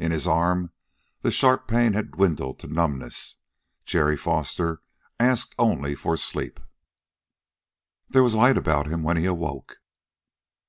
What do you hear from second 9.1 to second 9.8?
he awoke.